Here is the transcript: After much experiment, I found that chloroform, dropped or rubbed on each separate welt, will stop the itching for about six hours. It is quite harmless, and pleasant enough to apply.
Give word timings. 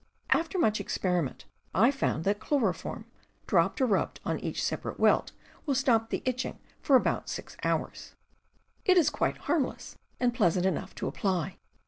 After 0.31 0.57
much 0.57 0.79
experiment, 0.79 1.45
I 1.75 1.91
found 1.91 2.23
that 2.23 2.39
chloroform, 2.39 3.05
dropped 3.45 3.79
or 3.81 3.85
rubbed 3.85 4.19
on 4.25 4.39
each 4.39 4.63
separate 4.65 4.99
welt, 4.99 5.31
will 5.67 5.75
stop 5.75 6.09
the 6.09 6.23
itching 6.25 6.57
for 6.81 6.95
about 6.95 7.29
six 7.29 7.55
hours. 7.63 8.15
It 8.83 8.97
is 8.97 9.11
quite 9.11 9.37
harmless, 9.45 9.99
and 10.19 10.33
pleasant 10.33 10.65
enough 10.65 10.95
to 10.95 11.07
apply. 11.07 11.57